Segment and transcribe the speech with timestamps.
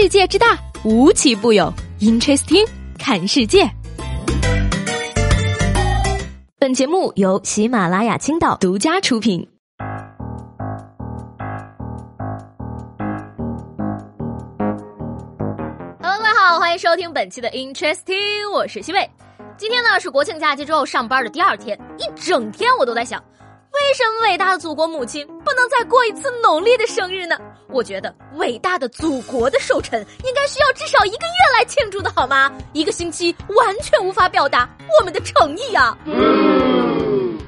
[0.00, 1.74] 世界之大，无奇不有。
[1.98, 2.64] Interesting，
[3.00, 3.68] 看世界。
[6.56, 9.44] 本节目由喜马拉雅青岛独家出品。
[16.00, 19.10] Hello，各位好，欢迎收听本期的 Interesting，我是西贝。
[19.56, 23.20] 今天呢是国庆假期之后上班的第二天，一整天我都在想。
[23.70, 27.36] 为什么伟大的祖国母亲不能再过一次农历的生日呢？
[27.68, 32.52] 我觉得伟大的祖国的寿辰应该需要至少一个月来庆祝的好吗？
[32.72, 34.68] 一个星期完全无法表达
[34.98, 35.96] 我们的诚意啊。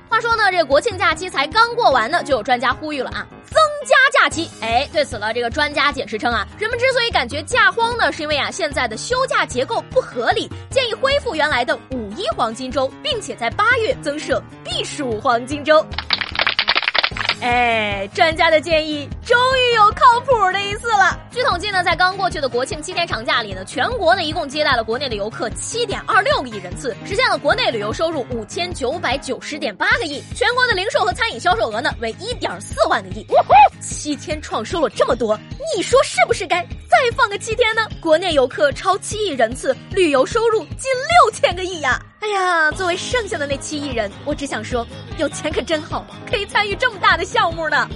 [0.09, 3.57] 话说呢，这个国庆假期才刚过完呢，就有专家呼吁了啊，增
[3.87, 4.51] 加假期。
[4.61, 15.85] 哎，对此呢，这个专家解释称啊，人们之所以感觉假荒呢，是因为啊现在的休假结构不合理，建议恢复原来的五一黄金周，并且在八月增设避暑黄金周。
[17.41, 21.19] 哎，专家的建议终于有靠谱的一次了。
[21.31, 33.27] 据统计呢，在刚过去的国庆七天长假里呢，全国呢一共接待了国内的游客七点二六个亿人次，实现了国内旅游收入五千九百九十点八个亿，全国的零售和餐饮销售额呢为一点四万个亿。
[33.81, 35.39] 七天创收了这么多，
[35.75, 37.87] 你说是不是该再放个七天呢？
[38.01, 42.05] 国内游客超七亿人次，旅游收入近六千个亿呀！
[42.19, 44.85] 哎呀，作为剩下的那七亿人，我只想说，
[45.17, 47.89] 有钱可真好，可以参与这么大的项目呢。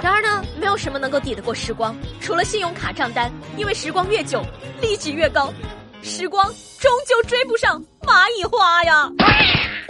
[0.00, 4.40] 然而呢，没有什么能够抵得过时光，除了信用卡账单，因为时光越久，
[4.80, 5.52] 利息越高，
[6.02, 6.46] 时光
[6.78, 9.10] 终究追不上蚂蚁花呀。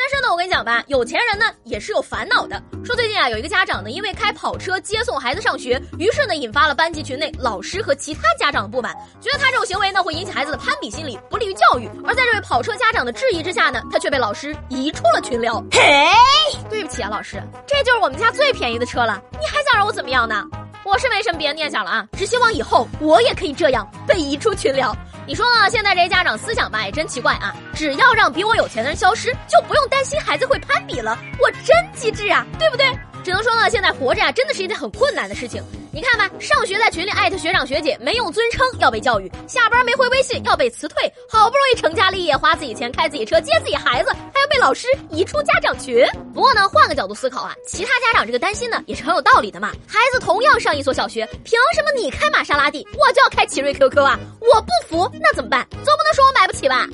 [0.02, 2.60] 但是呢，我跟你讲吧，有钱人呢也是有烦恼的。
[2.84, 11.88] 说最近啊，有一个家长呢，因为开跑车接送孩子上学，于是呢引发了班级群内老师和其他家长的不满，觉得他这种行为呢会引起孩子的攀比心理，不利于教育。
[12.04, 15.64] 而在这位跑车家长的质疑之下呢，他却被老师移出了群聊。
[15.70, 16.10] 嘿，
[16.68, 20.44] 对不起啊，老师，这就是我们家最便宜的车了，你还想让我怎么样呢？
[20.92, 24.94] 我是没什么别的念想了啊，只希望以后我也可以这样被移出群聊。
[25.26, 25.70] 你说呢？
[25.70, 27.56] 现在这些家长思想吧也真奇怪啊！
[27.72, 31.18] 只要让比我有钱的人消失，就不用担心孩子会攀比了。
[31.40, 32.84] 我真机智啊，对不对？
[33.24, 35.62] 只能说呢，现在活着呀，真的是一件很困难的事情。
[35.94, 40.96] 你看吧，上学在群里艾特学长学姐，没用尊称要被教育；下班没回微信要被辞退；
[41.28, 46.02] 好不容易成家立业，花自己钱开自己车接自己孩子，还要被老师移出家长群。
[46.32, 49.70] 不过呢，换个角度思考啊，其他家长这个担心呢也是很有道理的嘛。
[49.86, 54.18] 孩子同样上一所小学，凭什么你开玛莎拉蒂，我就要开奇瑞 QQ 啊？
[54.40, 55.66] 我不服，那怎么办？
[55.70, 56.86] 总不能说我买不起吧？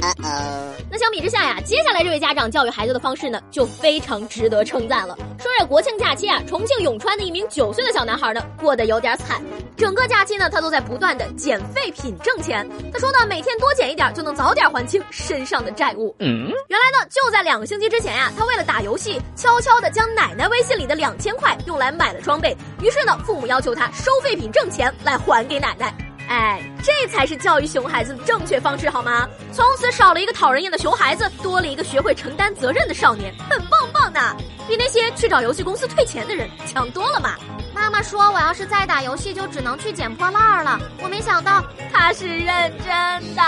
[1.09, 5.17] 相比之下呀，接下来这位家长教育孩子的方式呢，就非常值得称赞了。
[5.39, 8.85] 说这国庆假期啊，重庆永川的一名九岁的小男孩呢，过得。
[8.85, 9.41] 有点惨，
[9.75, 12.69] 整个假期呢，他都在不断的捡废品挣钱。
[12.93, 16.15] 他说呢，每天多捡一点就能早点还清身上的债务。
[16.19, 22.55] 嗯，原来呢，就在两个星期之前呀，他为了打游戏，悄悄的将奶奶微信里的两千块用来买了装备。
[22.83, 25.95] 于是呢，父母要求他收废品挣钱来还给奶奶。
[26.29, 29.27] 哎，这才是教育熊孩子的正确方式好吗？
[29.51, 34.21] 从此少了一个讨人厌的熊孩子，多了一个学会承担责任的少年，很棒棒的，
[34.69, 37.35] 比那些去找游戏公司退钱的人强多了嘛。
[37.79, 43.43] 妈妈说：“我要是再打游戏，就只能去捡破烂了。”我没想到他是认真的。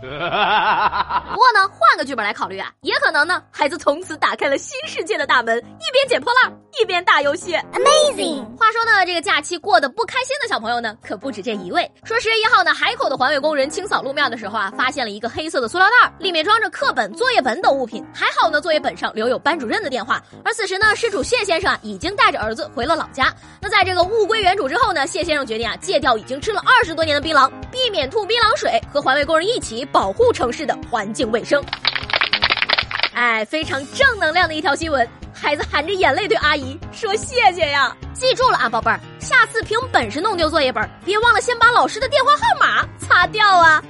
[0.00, 8.44] 不过呢，换个剧本来考虑啊，也可能呢，孩子从此打开了新世界的大门，一边捡破烂一边打游戏，Amazing。
[8.56, 11.90] 话说呢，这个假期过得不开心的小朋友呢，可不止这一位。
[12.04, 18.06] 说十月一号呢，海口的环卫工人清扫路面的时候啊，发现了一个黑色的塑料袋，里面装着课本、作业本等物品。
[18.14, 20.22] 还好呢，作业本上留有班主任的电话。
[20.44, 23.32] 而此时呢，失主谢先生啊，已经带着儿子回了老家。
[23.64, 31.64] 那在这个物归原主之后呢，谢先生决定啊戒掉已经吃了二十多年的槟榔，避免吐槟榔水，和环卫工人一起保护城市的环境卫生。
[33.14, 35.08] 哎，非常正能量的一条新闻。
[35.32, 43.82] 孩子含着眼泪对阿姨说谢谢呀，记住了啊，宝贝儿，下次凭本事弄丢作业本，别忘了先把老师的电话号码擦掉啊。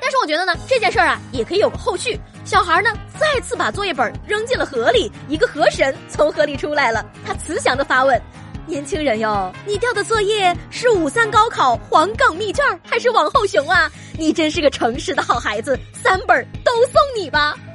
[0.00, 2.18] 但是我觉得呢，这件事儿啊也可以有个后续。
[2.46, 8.22] 小孩呢再次把作业本扔进了河里，一个河神从河里出来了，他慈祥的发问
[8.66, 13.90] ：“年轻人哟，你掉的作业是五三高考黄冈密卷还是王后雄啊？
[14.16, 17.56] 你真是个诚实的好孩子， 三本都送你吧。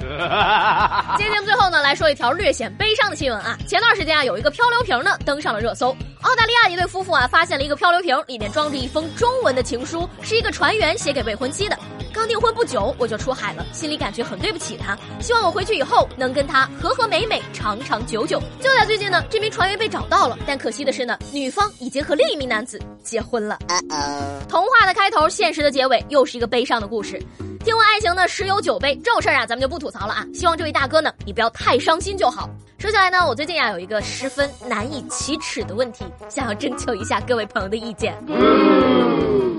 [1.18, 3.58] 今天节目最后呢，来说一条略显悲伤的新闻啊。
[3.66, 5.94] 前段时间啊，有一个漂流瓶呢登上了热搜。
[6.22, 11.76] 澳大利亚一对夫妇啊，发现了一个漂流瓶，里面装着一封中文的情书，是一个船员写给未婚妻的。
[12.12, 18.40] 刚订婚不久我就出海了，心里感觉很对不起他，希望我回去以后能跟他和和美美，长长久久。
[18.60, 23.58] 就在最近呢，这名船员被找到了，但可惜的是呢，女方已经和另一名男子结婚了。
[24.48, 27.20] 童话的开头，现实的结尾，又是一个悲伤的故事。
[27.64, 30.26] 听闻爱情呢十有九悲，这种事儿啊咱们就不吐槽了啊。
[30.34, 32.50] 希望这位大哥呢你不要太伤心就好。
[32.78, 38.12] 说起来呢，我最近呀有一个十分难以启齿的问题，想要征求一下各位朋友的意见。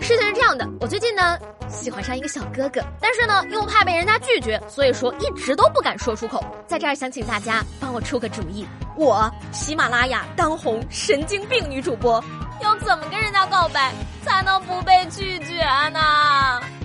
[0.02, 6.44] 事情是这样的，我最近呢喜欢上一个小哥哥，但是呢又怕被人家拒绝，所以说一直都不敢说出口。
[6.68, 8.68] 在这儿想请大家帮我出个主意，
[8.98, 12.22] 我喜马拉雅当红神经病女主播，
[12.64, 13.94] 要怎么跟人家告白
[14.24, 16.83] 才能不被拒绝呢？